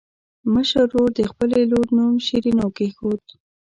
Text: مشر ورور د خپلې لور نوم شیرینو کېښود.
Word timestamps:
مشر 0.53 0.83
ورور 0.87 1.09
د 1.15 1.21
خپلې 1.31 1.59
لور 1.71 1.87
نوم 1.97 2.15
شیرینو 2.27 2.67
کېښود. 2.77 3.23